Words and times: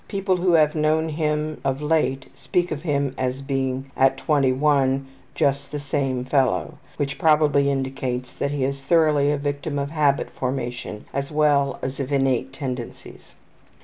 People 0.07 0.37
who 0.37 0.53
have 0.53 0.73
known 0.73 1.09
him 1.09 1.61
of 1.63 1.79
late 1.79 2.25
speak 2.33 2.71
of 2.71 2.81
him 2.81 3.13
as 3.19 3.43
being 3.43 3.91
at 3.95 4.17
21 4.17 5.05
``just 5.35 5.69
the 5.69 5.79
same 5.79 6.25
fellow,'' 6.25 6.79
which 6.97 7.19
probably 7.19 7.69
indicates 7.69 8.33
that 8.33 8.49
he 8.49 8.63
is 8.63 8.81
thoroughly 8.81 9.31
a 9.31 9.37
victim 9.37 9.77
of 9.77 9.91
habit 9.91 10.31
formation 10.31 11.05
as 11.13 11.31
well 11.31 11.77
as 11.83 11.99
of 11.99 12.11
innate 12.11 12.51
tendencies. 12.51 13.35